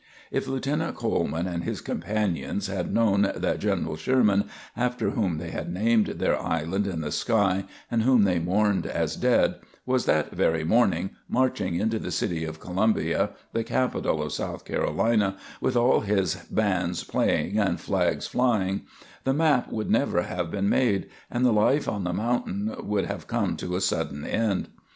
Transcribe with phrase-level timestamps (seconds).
[0.31, 5.71] If Lieutenant Coleman and his companions had known that General Sherman, after whom they had
[5.71, 10.63] named their island in the sky and whom they mourned as dead, was that very
[10.63, 16.33] morning marching into the city of Columbia, the capital of South Carolina, with all his
[16.49, 18.87] bands playing and flags flying,
[19.23, 23.27] the map would never have been made, and the life on the mountain would have
[23.27, 24.69] come to a sudden end.